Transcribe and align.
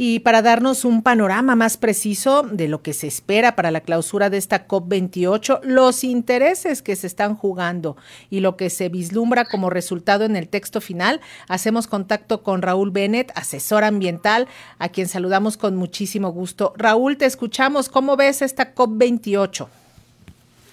Y 0.00 0.20
para 0.20 0.42
darnos 0.42 0.84
un 0.84 1.02
panorama 1.02 1.56
más 1.56 1.76
preciso 1.76 2.44
de 2.44 2.68
lo 2.68 2.82
que 2.82 2.92
se 2.92 3.08
espera 3.08 3.56
para 3.56 3.72
la 3.72 3.80
clausura 3.80 4.30
de 4.30 4.36
esta 4.36 4.68
COP28, 4.68 5.58
los 5.64 6.04
intereses 6.04 6.82
que 6.82 6.94
se 6.94 7.08
están 7.08 7.34
jugando 7.34 7.96
y 8.30 8.38
lo 8.38 8.56
que 8.56 8.70
se 8.70 8.90
vislumbra 8.90 9.46
como 9.46 9.70
resultado 9.70 10.24
en 10.24 10.36
el 10.36 10.48
texto 10.48 10.80
final, 10.80 11.20
hacemos 11.48 11.88
contacto 11.88 12.44
con 12.44 12.62
Raúl 12.62 12.92
Bennett, 12.92 13.32
asesor 13.34 13.82
ambiental, 13.82 14.46
a 14.78 14.88
quien 14.88 15.08
saludamos 15.08 15.56
con 15.56 15.74
muchísimo 15.74 16.30
gusto. 16.30 16.74
Raúl, 16.76 17.16
te 17.16 17.26
escuchamos. 17.26 17.88
¿Cómo 17.88 18.16
ves 18.16 18.40
esta 18.40 18.76
COP28? 18.76 19.66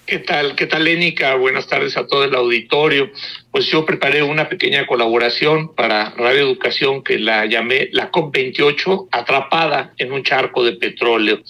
¿Qué 0.06 0.20
tal? 0.20 0.54
¿Qué 0.54 0.66
tal, 0.66 0.84
Lénica? 0.84 1.34
Buenas 1.34 1.66
tardes 1.66 1.96
a 1.96 2.06
todo 2.06 2.22
el 2.22 2.34
auditorio. 2.36 3.10
Pues 3.50 3.66
yo 3.66 3.84
preparé 3.84 4.22
una 4.22 4.48
pequeña 4.48 4.86
colaboración 4.86 5.74
para 5.74 6.10
Radio 6.10 6.42
Educación 6.42 7.02
que 7.02 7.18
la 7.18 7.44
llamé 7.46 7.88
la 7.90 8.12
COP28 8.12 9.08
atrapada 9.10 9.94
en 9.98 10.12
un 10.12 10.22
charco 10.22 10.62
de 10.62 10.74
petróleo. 10.74 11.42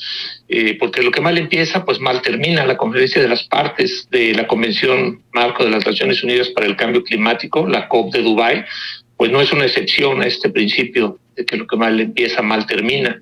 Eh, 0.49 0.75
porque 0.81 1.03
lo 1.03 1.11
que 1.11 1.21
mal 1.21 1.37
empieza, 1.37 1.85
pues 1.85 2.01
mal 2.01 2.23
termina. 2.23 2.65
La 2.65 2.79
conferencia 2.79 3.21
de 3.21 3.29
las 3.29 3.43
partes 3.45 4.09
de 4.11 4.33
la 4.33 4.47
Convención 4.47 5.23
Marco 5.35 5.63
de 5.63 5.71
las 5.71 5.87
Naciones 5.87 6.23
Unidas 6.23 6.49
para 6.49 6.67
el 6.67 6.77
Cambio 6.77 7.05
Climático, 7.05 7.69
la 7.69 7.89
COP 7.89 8.11
de 8.15 8.23
Dubái, 8.23 8.65
pues 9.19 9.31
no 9.31 9.43
es 9.43 9.53
una 9.53 9.67
excepción 9.67 10.23
a 10.23 10.27
este 10.27 10.49
principio 10.49 11.19
de 11.37 11.45
que 11.45 11.59
lo 11.59 11.67
que 11.67 11.77
mal 11.77 12.01
empieza, 12.01 12.41
mal 12.41 12.67
termina. 12.67 13.21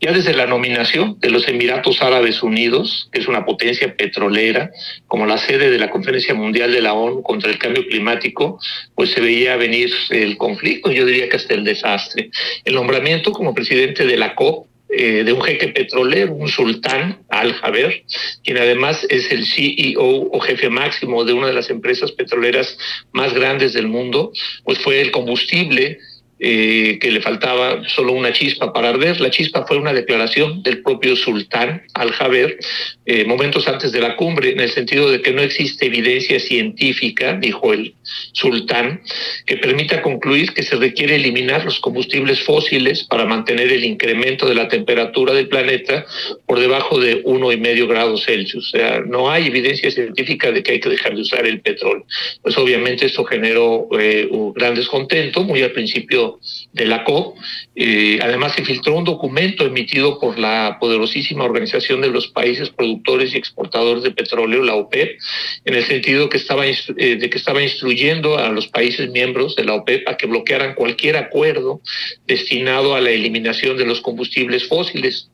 Ya 0.00 0.12
desde 0.12 0.34
la 0.34 0.46
nominación 0.46 1.18
de 1.20 1.30
los 1.30 1.48
Emiratos 1.48 2.02
Árabes 2.02 2.42
Unidos, 2.42 3.08
que 3.12 3.20
es 3.20 3.28
una 3.28 3.46
potencia 3.46 3.96
petrolera, 3.96 4.70
como 5.06 5.24
la 5.24 5.38
sede 5.38 5.70
de 5.70 5.78
la 5.78 5.90
Conferencia 5.90 6.34
Mundial 6.34 6.70
de 6.70 6.82
la 6.82 6.92
ONU 6.92 7.22
contra 7.22 7.50
el 7.50 7.58
Cambio 7.58 7.86
Climático, 7.88 8.60
pues 8.94 9.10
se 9.12 9.20
veía 9.20 9.56
venir 9.56 9.90
el 10.10 10.36
conflicto, 10.36 10.92
yo 10.92 11.06
diría 11.06 11.28
que 11.28 11.36
hasta 11.36 11.54
el 11.54 11.64
desastre. 11.64 12.30
El 12.64 12.74
nombramiento 12.74 13.32
como 13.32 13.54
presidente 13.54 14.04
de 14.04 14.16
la 14.18 14.34
COP 14.34 14.66
eh, 14.88 15.24
de 15.24 15.32
un 15.32 15.42
jeque 15.42 15.68
petrolero, 15.68 16.32
un 16.32 16.48
sultán 16.48 17.24
Al-Jaber, 17.28 18.04
quien 18.44 18.58
además 18.58 19.04
es 19.10 19.32
el 19.32 19.44
CEO 19.44 20.30
o 20.30 20.40
jefe 20.40 20.70
máximo 20.70 21.24
de 21.24 21.32
una 21.32 21.48
de 21.48 21.54
las 21.54 21.70
empresas 21.70 22.12
petroleras 22.12 22.78
más 23.12 23.34
grandes 23.34 23.72
del 23.72 23.88
mundo, 23.88 24.30
pues 24.62 24.78
fue 24.78 25.00
el 25.00 25.10
combustible 25.10 25.98
eh, 26.38 26.98
que 27.00 27.10
le 27.10 27.22
faltaba 27.22 27.82
solo 27.88 28.12
una 28.12 28.32
chispa 28.32 28.72
para 28.72 28.90
arder. 28.90 29.20
La 29.20 29.30
chispa 29.30 29.64
fue 29.66 29.78
una 29.78 29.94
declaración 29.94 30.62
del 30.62 30.82
propio 30.82 31.16
sultán 31.16 31.82
al-Jaber 31.94 32.58
eh, 33.06 33.24
momentos 33.24 33.66
antes 33.68 33.92
de 33.92 34.00
la 34.00 34.16
cumbre, 34.16 34.50
en 34.50 34.60
el 34.60 34.70
sentido 34.70 35.10
de 35.10 35.22
que 35.22 35.32
no 35.32 35.40
existe 35.40 35.86
evidencia 35.86 36.38
científica, 36.40 37.38
dijo 37.40 37.72
el 37.72 37.94
sultán, 38.32 39.00
que 39.46 39.56
permita 39.56 40.02
concluir 40.02 40.52
que 40.52 40.62
se 40.62 40.76
requiere 40.76 41.16
eliminar 41.16 41.64
los 41.64 41.80
combustibles 41.80 42.42
fósiles 42.42 43.04
para 43.04 43.24
mantener 43.24 43.72
el 43.72 43.84
incremento 43.84 44.48
de 44.48 44.56
la 44.56 44.68
temperatura 44.68 45.32
del 45.32 45.48
planeta 45.48 46.04
por 46.46 46.60
debajo 46.60 47.00
de 47.00 47.22
uno 47.24 47.52
y 47.52 47.56
medio 47.56 47.86
grados 47.86 48.24
Celsius. 48.24 48.74
O 48.74 48.76
sea, 48.76 49.00
no 49.00 49.30
hay 49.30 49.46
evidencia 49.46 49.90
científica 49.90 50.50
de 50.50 50.62
que 50.62 50.72
hay 50.72 50.80
que 50.80 50.88
dejar 50.90 51.14
de 51.14 51.22
usar 51.22 51.46
el 51.46 51.60
petróleo. 51.60 52.04
Pues 52.42 52.58
obviamente 52.58 53.06
esto 53.06 53.24
generó 53.24 53.88
eh, 53.98 54.28
un 54.30 54.52
gran 54.52 54.74
descontento, 54.74 55.44
muy 55.44 55.62
al 55.62 55.72
principio 55.72 56.25
de 56.72 56.86
la 56.86 57.04
COP. 57.04 57.36
Eh, 57.74 58.18
además, 58.22 58.54
se 58.54 58.64
filtró 58.64 58.96
un 58.96 59.04
documento 59.04 59.64
emitido 59.64 60.18
por 60.18 60.38
la 60.38 60.78
poderosísima 60.80 61.44
Organización 61.44 62.00
de 62.00 62.08
los 62.08 62.28
Países 62.28 62.70
Productores 62.70 63.34
y 63.34 63.38
Exportadores 63.38 64.02
de 64.02 64.10
Petróleo, 64.10 64.62
la 64.62 64.74
OPEP, 64.74 65.18
en 65.64 65.74
el 65.74 65.84
sentido 65.84 66.28
que 66.28 66.38
estaba, 66.38 66.66
eh, 66.66 66.76
de 66.96 67.30
que 67.30 67.38
estaba 67.38 67.62
instruyendo 67.62 68.38
a 68.38 68.48
los 68.50 68.68
países 68.68 69.10
miembros 69.10 69.56
de 69.56 69.64
la 69.64 69.74
OPEP 69.74 70.08
a 70.08 70.16
que 70.16 70.26
bloquearan 70.26 70.74
cualquier 70.74 71.16
acuerdo 71.16 71.80
destinado 72.26 72.94
a 72.94 73.00
la 73.00 73.10
eliminación 73.10 73.76
de 73.76 73.86
los 73.86 74.00
combustibles 74.00 74.66
fósiles. 74.68 75.30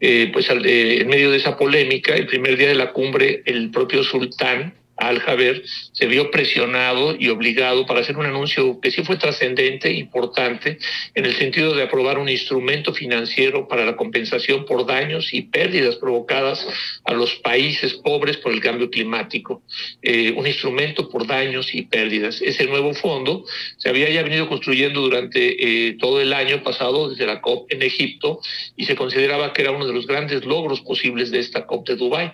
Eh, 0.00 0.30
pues 0.32 0.48
en 0.48 1.08
medio 1.08 1.30
de 1.30 1.36
esa 1.36 1.56
polémica, 1.56 2.14
el 2.14 2.26
primer 2.26 2.56
día 2.56 2.68
de 2.68 2.74
la 2.74 2.92
cumbre, 2.92 3.42
el 3.44 3.70
propio 3.70 4.02
sultán 4.02 4.74
al-Jaber 4.98 5.62
se 5.92 6.06
vio 6.06 6.30
presionado 6.30 7.16
y 7.18 7.28
obligado 7.28 7.86
para 7.86 8.00
hacer 8.00 8.16
un 8.16 8.26
anuncio 8.26 8.80
que 8.80 8.90
sí 8.90 9.02
fue 9.02 9.16
trascendente, 9.16 9.92
importante, 9.92 10.78
en 11.14 11.24
el 11.24 11.34
sentido 11.34 11.74
de 11.74 11.82
aprobar 11.82 12.18
un 12.18 12.28
instrumento 12.28 12.92
financiero 12.92 13.68
para 13.68 13.84
la 13.84 13.96
compensación 13.96 14.64
por 14.64 14.86
daños 14.86 15.32
y 15.32 15.42
pérdidas 15.42 15.96
provocadas 15.96 16.66
a 17.04 17.14
los 17.14 17.34
países 17.36 17.94
pobres 17.94 18.36
por 18.38 18.52
el 18.52 18.60
cambio 18.60 18.90
climático. 18.90 19.62
Eh, 20.02 20.32
un 20.36 20.46
instrumento 20.46 21.08
por 21.08 21.26
daños 21.26 21.74
y 21.74 21.82
pérdidas. 21.82 22.42
Ese 22.42 22.66
nuevo 22.66 22.94
fondo 22.94 23.44
se 23.76 23.88
había 23.88 24.10
ya 24.10 24.22
venido 24.22 24.48
construyendo 24.48 25.00
durante 25.00 25.88
eh, 25.88 25.96
todo 25.98 26.20
el 26.20 26.32
año 26.32 26.62
pasado 26.62 27.10
desde 27.10 27.26
la 27.26 27.40
COP 27.40 27.72
en 27.72 27.82
Egipto 27.82 28.40
y 28.76 28.84
se 28.84 28.96
consideraba 28.96 29.52
que 29.52 29.62
era 29.62 29.70
uno 29.70 29.86
de 29.86 29.92
los 29.92 30.06
grandes 30.06 30.44
logros 30.44 30.80
posibles 30.80 31.30
de 31.30 31.38
esta 31.38 31.66
COP 31.66 31.88
de 31.88 31.96
Dubái. 31.96 32.32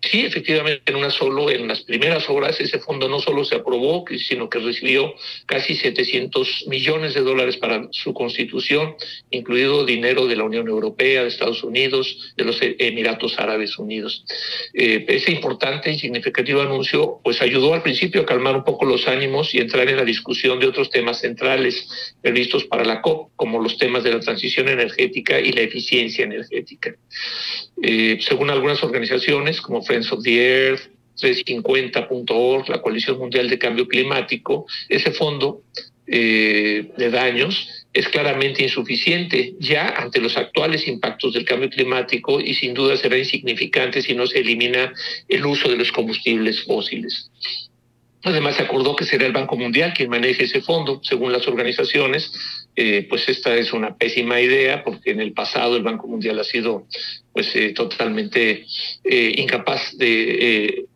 Sí, 0.00 0.20
efectivamente, 0.20 0.82
en 0.86 0.96
una 0.96 1.10
solo, 1.10 1.50
en 1.50 1.66
las 1.66 1.82
primeras 1.82 2.28
horas, 2.30 2.60
ese 2.60 2.78
fondo 2.78 3.08
no 3.08 3.18
solo 3.18 3.44
se 3.44 3.56
aprobó, 3.56 4.04
sino 4.16 4.48
que 4.48 4.60
recibió 4.60 5.14
casi 5.46 5.74
700 5.74 6.66
millones 6.68 7.14
de 7.14 7.22
dólares 7.22 7.56
para 7.56 7.88
su 7.90 8.14
constitución, 8.14 8.94
incluido 9.30 9.84
dinero 9.84 10.26
de 10.26 10.36
la 10.36 10.44
Unión 10.44 10.68
Europea, 10.68 11.22
de 11.22 11.28
Estados 11.28 11.64
Unidos, 11.64 12.32
de 12.36 12.44
los 12.44 12.58
Emiratos 12.60 13.38
Árabes 13.38 13.76
Unidos. 13.78 14.24
Eh, 14.72 15.04
ese 15.08 15.32
importante 15.32 15.90
y 15.90 15.98
significativo 15.98 16.60
anuncio, 16.60 17.20
pues 17.24 17.42
ayudó 17.42 17.74
al 17.74 17.82
principio 17.82 18.22
a 18.22 18.26
calmar 18.26 18.54
un 18.54 18.64
poco 18.64 18.84
los 18.84 19.08
ánimos 19.08 19.52
y 19.54 19.58
entrar 19.58 19.88
en 19.88 19.96
la 19.96 20.04
discusión 20.04 20.60
de 20.60 20.68
otros 20.68 20.90
temas 20.90 21.20
centrales 21.20 21.88
previstos 22.20 22.64
para 22.64 22.84
la 22.84 23.02
COP, 23.02 23.30
como 23.34 23.60
los 23.60 23.78
temas 23.78 24.04
de 24.04 24.12
la 24.12 24.20
transición 24.20 24.68
energética 24.68 25.40
y 25.40 25.52
la 25.52 25.62
eficiencia 25.62 26.24
energética. 26.24 26.94
Eh, 27.82 28.18
según 28.20 28.50
algunas 28.50 28.82
organizaciones 28.84 29.60
como 29.72 29.82
Friends 29.84 30.12
of 30.12 30.22
the 30.22 30.36
Earth, 30.36 30.82
350.org, 31.18 32.68
la 32.68 32.82
Coalición 32.82 33.18
Mundial 33.18 33.48
de 33.48 33.58
Cambio 33.58 33.88
Climático, 33.88 34.66
ese 34.90 35.12
fondo 35.12 35.62
eh, 36.06 36.90
de 36.98 37.10
daños 37.10 37.86
es 37.94 38.06
claramente 38.08 38.62
insuficiente 38.62 39.54
ya 39.60 39.88
ante 39.88 40.20
los 40.20 40.36
actuales 40.36 40.86
impactos 40.86 41.32
del 41.32 41.46
cambio 41.46 41.70
climático 41.70 42.38
y 42.40 42.54
sin 42.54 42.74
duda 42.74 42.96
será 42.98 43.16
insignificante 43.16 44.02
si 44.02 44.14
no 44.14 44.26
se 44.26 44.40
elimina 44.40 44.92
el 45.28 45.46
uso 45.46 45.70
de 45.70 45.76
los 45.76 45.90
combustibles 45.90 46.64
fósiles. 46.64 47.30
Además, 48.24 48.56
se 48.56 48.62
acordó 48.62 48.94
que 48.94 49.04
será 49.04 49.26
el 49.26 49.32
Banco 49.32 49.56
Mundial 49.56 49.94
quien 49.94 50.10
maneje 50.10 50.44
ese 50.44 50.60
fondo, 50.60 51.00
según 51.02 51.32
las 51.32 51.48
organizaciones. 51.48 52.30
Eh, 52.74 53.06
pues 53.08 53.28
esta 53.28 53.54
es 53.54 53.74
una 53.74 53.96
pésima 53.96 54.40
idea 54.40 54.82
porque 54.82 55.10
en 55.10 55.20
el 55.20 55.32
pasado 55.34 55.76
el 55.76 55.82
Banco 55.82 56.08
Mundial 56.08 56.38
ha 56.38 56.44
sido 56.44 56.86
pues 57.32 57.54
eh, 57.54 57.74
totalmente 57.74 58.64
eh, 59.04 59.32
incapaz 59.36 59.96
de 59.98 60.86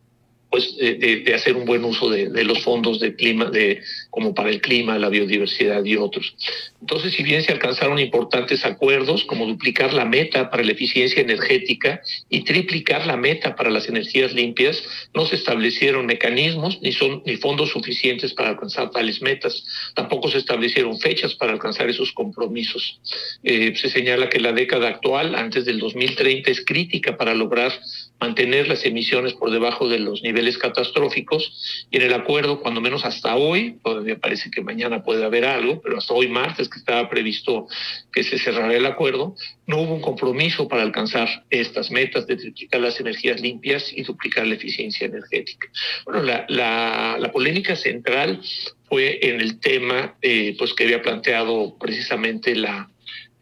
pues 0.51 0.77
de, 0.77 1.33
hacer 1.35 1.57
un 1.57 1.65
buen 1.65 1.85
uso 1.85 2.09
de, 2.09 2.45
los 2.45 2.63
fondos 2.63 3.01
de 3.01 3.15
clima 3.15 3.47
de 3.47 3.83
como 4.11 4.35
para 4.35 4.51
el 4.51 4.61
clima 4.61 4.99
la 4.99 5.09
biodiversidad 5.09 5.85
y 5.85 5.97
otros. 5.97 6.35
Entonces 6.81 7.13
si 7.15 7.23
bien 7.23 7.43
se 7.43 7.53
alcanzaron 7.53 7.99
importantes 7.99 8.65
acuerdos 8.65 9.25
como 9.25 9.47
duplicar 9.47 9.93
la 9.93 10.05
meta 10.05 10.51
para 10.51 10.63
la 10.63 10.73
eficiencia 10.73 11.21
energética 11.21 12.01
y 12.31 12.43
triplicar 12.43 13.07
la 13.07 13.17
meta 13.17 13.57
para 13.57 13.71
las 13.71 13.89
energías 13.89 14.33
limpias 14.33 14.83
no 15.15 15.27
se 15.27 15.37
establecieron 15.37 16.07
mecanismos 16.07 16.81
ni 16.81 16.93
son 16.93 17.23
ni 17.27 17.37
fondos 17.37 17.71
suficientes 17.71 18.33
para 18.33 18.51
alcanzar 18.51 18.91
tales 18.91 19.21
metas. 19.23 19.65
Tampoco 19.95 20.31
se 20.31 20.39
establecieron 20.39 20.99
fechas 20.99 21.35
para 21.35 21.53
alcanzar 21.53 21.89
esos 21.91 22.13
compromisos. 22.13 23.01
Eh, 23.43 23.75
se 23.77 23.91
señala 23.91 24.29
que 24.29 24.41
la 24.41 24.53
década 24.53 24.89
actual 24.89 25.35
antes 25.35 25.65
del 25.65 25.79
2030 25.79 26.51
es 26.51 26.65
crítica 26.65 27.17
para 27.17 27.35
lograr 27.35 27.73
mantener 28.21 28.69
las 28.69 28.85
emisiones 28.85 29.35
por 29.35 29.51
debajo 29.51 29.89
de 29.89 29.99
los 29.99 30.23
niveles 30.23 30.59
catastróficos 30.59 31.87
y 31.91 31.97
en 31.97 32.03
el 32.03 32.15
acuerdo, 32.15 32.61
cuando 32.61 32.81
menos 32.81 33.05
hasta 33.05 33.37
hoy, 33.37 33.79
todavía 33.85 34.19
parece 34.19 34.51
que 34.51 34.63
mañana 34.63 35.03
puede 35.03 35.25
haber 35.25 35.45
algo, 35.45 35.81
pero 35.83 35.99
hasta 35.99 36.15
hoy 36.15 36.29
martes 36.29 36.69
que 36.69 36.79
estaba 36.79 37.09
previsto 37.11 37.67
que 38.13 38.23
se 38.23 38.39
cerrara 38.39 38.75
el 38.75 38.87
acuerdo, 38.87 39.35
no 39.67 39.81
hubo 39.81 39.95
un 39.95 40.01
compromiso 40.01 40.67
para 40.67 40.83
alcanzar 40.83 41.45
estas 41.51 41.91
metas 41.91 42.27
de 42.27 42.37
triplicar 42.37 42.81
las 42.81 42.99
energías 43.01 43.41
limpias 43.41 43.93
y 43.93 44.03
duplicar 44.03 44.47
la 44.47 44.55
eficiencia 44.55 45.07
energética. 45.07 45.69
Bueno, 46.05 46.23
la, 46.23 46.47
la, 46.49 47.17
la 47.19 47.33
polémica 47.33 47.77
central 47.77 48.41
fue 48.89 49.19
en 49.29 49.41
el 49.41 49.61
tema 49.61 50.17
eh, 50.23 50.55
pues 50.59 50.73
que 50.73 50.85
había 50.85 51.03
planteado 51.03 51.77
precisamente 51.79 52.55
la, 52.55 52.89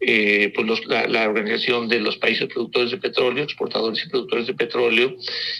eh, 0.01 0.51
pues 0.53 0.85
la, 0.87 1.27
Organización 1.27 1.87
de 1.87 1.99
los 1.99 2.17
Países 2.17 2.47
Productores 2.47 2.91
de 2.91 2.97
Petróleo, 2.97 3.43
Exportadores 3.43 4.03
y 4.05 4.09
Productores 4.09 4.45
de 4.47 4.53
Petróleo, 4.53 5.15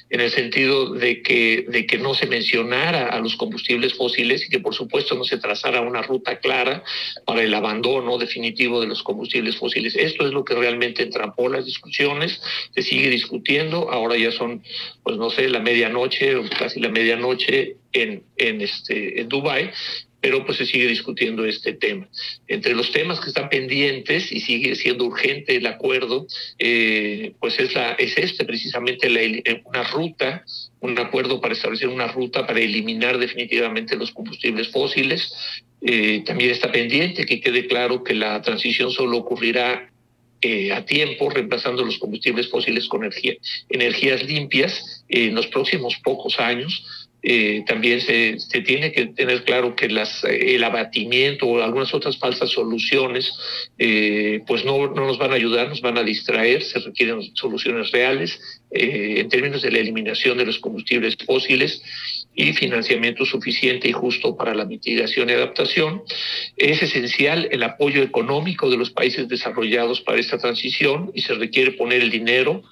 en 0.09 0.21
el 0.21 0.29
sentido 0.29 0.93
de 0.93 1.21
que, 1.21 1.65
de 1.67 1.85
que 1.85 1.97
no 1.97 2.13
se 2.13 2.27
mencionara 2.27 3.07
a 3.07 3.19
los 3.21 3.37
combustibles 3.37 3.93
fósiles 3.93 4.45
y 4.45 4.49
que 4.49 4.59
por 4.59 4.75
supuesto 4.75 5.15
no 5.15 5.23
se 5.23 5.37
trazara 5.37 5.81
una 5.81 6.01
ruta 6.01 6.39
clara 6.39 6.83
para 7.25 7.43
el 7.43 7.53
abandono 7.53 8.17
definitivo 8.17 8.81
de 8.81 8.87
los 8.87 9.03
combustibles 9.03 9.55
fósiles. 9.55 9.95
Esto 9.95 10.27
es 10.27 10.33
lo 10.33 10.43
que 10.43 10.53
realmente 10.53 11.03
entrampó 11.03 11.47
las 11.47 11.65
discusiones, 11.65 12.41
se 12.73 12.81
sigue 12.81 13.09
discutiendo, 13.09 13.89
ahora 13.89 14.17
ya 14.17 14.31
son, 14.31 14.63
pues 15.03 15.17
no 15.17 15.29
sé, 15.29 15.47
la 15.47 15.59
medianoche 15.59 16.35
o 16.35 16.43
casi 16.49 16.79
la 16.81 16.89
medianoche 16.89 17.77
en, 17.93 18.23
en, 18.37 18.61
este, 18.61 19.21
en 19.21 19.29
Dubái 19.29 19.71
pero 20.25 20.43
pues 20.43 20.57
se 20.57 20.65
sigue 20.65 20.87
discutiendo 20.87 21.45
este 21.45 21.73
tema. 21.73 22.09
Entre 22.47 22.73
los 22.73 22.91
temas 22.91 23.19
que 23.19 23.27
están 23.27 23.47
pendientes 23.47 24.31
y 24.31 24.39
sigue 24.39 24.73
siendo 24.73 25.05
urgente 25.05 25.57
el 25.57 25.67
acuerdo, 25.67 26.25
eh, 26.57 27.33
pues 27.39 27.59
es, 27.59 27.75
la, 27.75 27.91
es 27.91 28.17
este 28.17 28.43
precisamente 28.43 29.07
la, 29.07 29.21
una 29.65 29.83
ruta 29.83 30.43
un 30.79 30.97
acuerdo 30.97 31.39
para 31.39 31.53
establecer 31.53 31.89
una 31.89 32.07
ruta 32.07 32.47
para 32.47 32.59
eliminar 32.59 33.19
definitivamente 33.19 33.95
los 33.95 34.09
combustibles 34.09 34.69
fósiles. 34.69 35.31
Eh, 35.83 36.23
también 36.25 36.49
está 36.49 36.71
pendiente 36.71 37.27
que 37.27 37.39
quede 37.39 37.67
claro 37.67 38.03
que 38.03 38.15
la 38.15 38.41
transición 38.41 38.89
solo 38.89 39.17
ocurrirá 39.17 39.91
eh, 40.41 40.71
a 40.71 40.85
tiempo, 40.85 41.29
reemplazando 41.29 41.85
los 41.85 41.99
combustibles 41.99 42.49
fósiles 42.49 42.87
con 42.87 43.03
energía, 43.03 43.35
energías 43.69 44.23
limpias 44.23 45.03
en 45.07 45.35
los 45.35 45.45
próximos 45.47 45.95
pocos 46.03 46.39
años. 46.39 47.04
Eh, 47.27 47.63
también 47.65 48.01
se, 48.01 48.39
se, 48.39 48.61
tiene 48.61 48.91
que 48.91 49.07
tener 49.07 49.43
claro 49.45 49.75
que 49.75 49.89
las, 49.89 50.23
el 50.25 50.63
abatimiento 50.63 51.47
o 51.47 51.59
algunas 51.59 51.91
otras 51.91 52.19
falsas 52.19 52.51
soluciones 52.51 53.33
eh, 53.79 54.41
pues 54.45 54.63
no, 54.63 54.93
no, 54.93 55.07
nos 55.07 55.17
van 55.17 55.31
a 55.31 55.35
ayudar, 55.35 55.67
nos 55.67 55.81
van 55.81 55.97
a 55.97 56.03
distraer, 56.03 56.61
se 56.61 56.77
requieren 56.77 57.23
soluciones 57.33 57.89
reales 57.89 58.39
eh, 58.69 59.15
en 59.17 59.29
términos 59.29 59.63
de 59.63 59.71
la 59.71 59.79
eliminación 59.79 60.37
de 60.37 60.45
los 60.45 60.59
combustibles 60.59 61.17
fósiles 61.25 61.81
y 62.35 62.53
financiamiento 62.53 63.25
suficiente 63.25 63.87
y 63.87 63.93
justo 63.93 64.35
para 64.35 64.53
la 64.53 64.65
mitigación 64.65 65.29
y 65.29 65.33
adaptación. 65.33 66.03
Es 66.57 66.83
esencial 66.83 67.47
el 67.51 67.63
apoyo 67.63 68.03
económico 68.03 68.69
de 68.69 68.77
los 68.77 68.91
países 68.91 69.27
desarrollados 69.27 70.01
para 70.01 70.19
esta 70.19 70.37
transición 70.37 71.11
y 71.13 71.21
se 71.21 71.33
requiere 71.33 71.71
poner 71.71 72.01
el 72.01 72.11
dinero, 72.11 72.63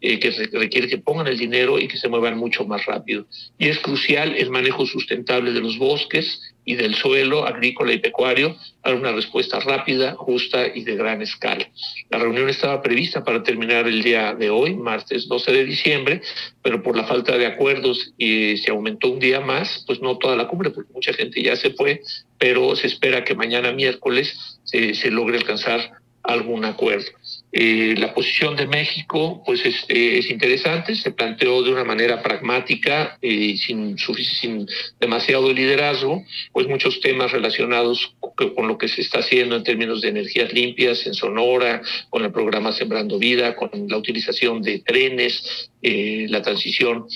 eh, 0.00 0.18
que 0.18 0.32
se 0.32 0.46
requiere 0.46 0.88
que 0.88 0.98
pongan 0.98 1.26
el 1.26 1.38
dinero 1.38 1.78
y 1.78 1.86
que 1.86 1.98
se 1.98 2.08
muevan 2.08 2.38
mucho 2.38 2.64
más 2.64 2.86
rápido. 2.86 3.26
Y 3.58 3.68
es 3.68 3.78
crucial 3.78 4.34
el 4.36 4.50
manejo 4.50 4.86
sustentable 4.86 5.52
de 5.52 5.60
los 5.60 5.78
bosques 5.78 6.49
y 6.64 6.76
del 6.76 6.94
suelo 6.94 7.46
agrícola 7.46 7.92
y 7.92 7.98
pecuario 7.98 8.56
a 8.82 8.92
una 8.92 9.12
respuesta 9.12 9.60
rápida, 9.60 10.14
justa 10.16 10.66
y 10.66 10.84
de 10.84 10.96
gran 10.96 11.22
escala. 11.22 11.68
La 12.10 12.18
reunión 12.18 12.48
estaba 12.48 12.82
prevista 12.82 13.24
para 13.24 13.42
terminar 13.42 13.86
el 13.86 14.02
día 14.02 14.34
de 14.34 14.50
hoy, 14.50 14.74
martes 14.74 15.28
12 15.28 15.52
de 15.52 15.64
diciembre, 15.64 16.22
pero 16.62 16.82
por 16.82 16.96
la 16.96 17.04
falta 17.04 17.36
de 17.36 17.46
acuerdos 17.46 18.12
y 18.18 18.56
se 18.58 18.70
aumentó 18.70 19.08
un 19.08 19.18
día 19.18 19.40
más, 19.40 19.84
pues 19.86 20.00
no 20.00 20.18
toda 20.18 20.36
la 20.36 20.48
cumbre, 20.48 20.70
porque 20.70 20.92
mucha 20.92 21.12
gente 21.12 21.42
ya 21.42 21.56
se 21.56 21.70
fue, 21.70 22.02
pero 22.38 22.76
se 22.76 22.86
espera 22.86 23.24
que 23.24 23.34
mañana 23.34 23.72
miércoles 23.72 24.58
se, 24.64 24.94
se 24.94 25.10
logre 25.10 25.38
alcanzar 25.38 25.92
algún 26.22 26.64
acuerdo. 26.64 27.10
Eh, 27.52 27.94
la 27.98 28.14
posición 28.14 28.54
de 28.54 28.66
México 28.66 29.42
pues 29.44 29.64
es, 29.64 29.84
eh, 29.88 30.18
es, 30.18 30.30
interesante, 30.30 30.94
se 30.94 31.10
planteó 31.10 31.62
de 31.62 31.72
una 31.72 31.84
manera 31.84 32.22
pragmática 32.22 33.18
y 33.20 33.56
sin, 33.56 33.96
sin 33.98 34.68
demasiado 35.00 35.52
liderazgo, 35.52 36.24
pues 36.52 36.68
muchos 36.68 37.00
temas 37.00 37.32
relacionados 37.32 38.14
con, 38.20 38.68
lo 38.68 38.78
que 38.78 38.88
se 38.88 39.02
está 39.02 39.18
haciendo 39.18 39.56
en 39.56 39.64
términos 39.64 40.00
de 40.00 40.08
energías 40.08 40.52
limpias 40.52 41.06
en 41.06 41.14
Sonora, 41.14 41.82
con 42.08 42.24
el 42.24 42.32
programa 42.32 42.72
Sembrando 42.72 43.18
Vida, 43.18 43.56
con 43.56 43.70
la 43.88 43.96
utilización 43.96 44.62
de 44.62 44.80
trenes, 44.80 45.70
eh, 45.82 46.26
la 46.28 46.42
transición 46.42 47.06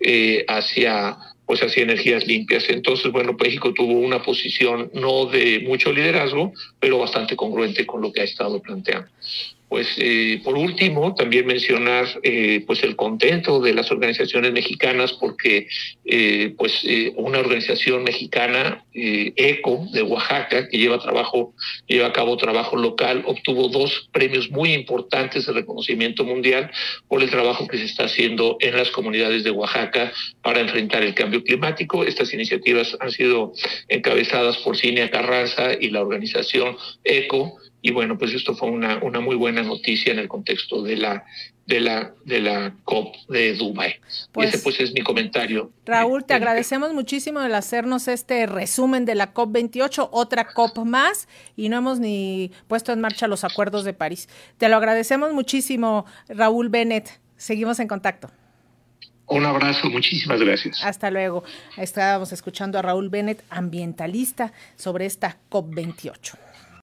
eh, 0.00 0.44
hacia 0.48 1.16
pues 1.44 1.60
hacia 1.60 1.82
energías 1.82 2.26
limpias. 2.26 2.64
Entonces, 2.68 3.12
bueno, 3.12 3.36
México 3.38 3.74
tuvo 3.74 3.92
una 3.92 4.22
posición 4.22 4.90
no 4.94 5.26
de 5.26 5.60
mucho 5.60 5.92
liderazgo, 5.92 6.52
pero 6.80 6.98
bastante 6.98 7.36
congruente 7.36 7.84
con 7.84 8.00
lo 8.00 8.10
que 8.10 8.22
ha 8.22 8.24
estado 8.24 8.62
planteando. 8.62 9.08
Pues 9.72 9.88
eh, 9.96 10.38
por 10.44 10.54
último, 10.54 11.14
también 11.14 11.46
mencionar 11.46 12.06
eh, 12.22 12.62
pues 12.66 12.82
el 12.84 12.94
contento 12.94 13.58
de 13.58 13.72
las 13.72 13.90
organizaciones 13.90 14.52
mexicanas 14.52 15.14
porque 15.14 15.66
eh, 16.04 16.54
pues 16.58 16.84
una 17.16 17.38
organización 17.38 18.04
mexicana, 18.04 18.84
ECO, 18.92 19.86
de 19.90 20.02
Oaxaca, 20.02 20.68
que 20.68 20.76
lleva 20.76 20.98
trabajo, 20.98 21.54
lleva 21.86 22.08
a 22.08 22.12
cabo 22.12 22.36
trabajo 22.36 22.76
local, 22.76 23.22
obtuvo 23.24 23.68
dos 23.68 24.10
premios 24.12 24.50
muy 24.50 24.74
importantes 24.74 25.46
de 25.46 25.54
reconocimiento 25.54 26.22
mundial 26.22 26.70
por 27.08 27.22
el 27.22 27.30
trabajo 27.30 27.66
que 27.66 27.78
se 27.78 27.84
está 27.84 28.04
haciendo 28.04 28.58
en 28.60 28.76
las 28.76 28.90
comunidades 28.90 29.42
de 29.42 29.52
Oaxaca 29.52 30.12
para 30.42 30.60
enfrentar 30.60 31.02
el 31.02 31.14
cambio 31.14 31.42
climático. 31.42 32.04
Estas 32.04 32.34
iniciativas 32.34 32.94
han 33.00 33.10
sido 33.10 33.54
encabezadas 33.88 34.58
por 34.58 34.76
Cinia 34.76 35.10
Carranza 35.10 35.70
y 35.80 35.88
la 35.88 36.02
organización 36.02 36.76
ECO 37.04 37.56
y 37.82 37.90
bueno, 37.90 38.16
pues 38.16 38.32
esto 38.32 38.54
fue 38.54 38.70
una, 38.70 39.02
una 39.02 39.18
muy 39.18 39.34
buena 39.34 39.62
noticia 39.62 40.12
en 40.12 40.20
el 40.20 40.28
contexto 40.28 40.82
de 40.82 40.96
la, 40.96 41.24
de 41.66 41.80
la, 41.80 42.14
de 42.24 42.40
la 42.40 42.76
COP 42.84 43.14
de 43.28 43.54
Dubai. 43.54 43.96
Pues, 44.30 44.54
ese 44.54 44.62
pues 44.62 44.78
es 44.78 44.92
mi 44.92 45.02
comentario. 45.02 45.72
Raúl, 45.84 46.24
te 46.24 46.34
agradecemos 46.34 46.94
muchísimo 46.94 47.40
el 47.42 47.52
hacernos 47.54 48.06
este 48.06 48.46
resumen 48.46 49.04
de 49.04 49.16
la 49.16 49.32
COP 49.32 49.50
28, 49.52 50.10
otra 50.12 50.52
COP 50.52 50.78
más, 50.84 51.26
y 51.56 51.68
no 51.68 51.78
hemos 51.78 51.98
ni 51.98 52.52
puesto 52.68 52.92
en 52.92 53.00
marcha 53.00 53.26
los 53.26 53.42
acuerdos 53.42 53.84
de 53.84 53.92
París. 53.94 54.28
Te 54.58 54.68
lo 54.68 54.76
agradecemos 54.76 55.32
muchísimo, 55.32 56.06
Raúl 56.28 56.68
Bennett. 56.68 57.20
Seguimos 57.36 57.80
en 57.80 57.88
contacto. 57.88 58.30
Un 59.26 59.44
abrazo, 59.44 59.90
muchísimas 59.90 60.40
gracias. 60.40 60.84
Hasta 60.84 61.10
luego. 61.10 61.42
Estábamos 61.76 62.32
escuchando 62.32 62.78
a 62.78 62.82
Raúl 62.82 63.08
Bennett, 63.08 63.42
ambientalista, 63.50 64.52
sobre 64.76 65.06
esta 65.06 65.38
COP 65.48 65.74
28. 65.74 66.38